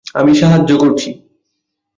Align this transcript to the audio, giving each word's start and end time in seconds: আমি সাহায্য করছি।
আমি 0.15 0.31
সাহায্য 0.35 0.71
করছি। 0.77 1.09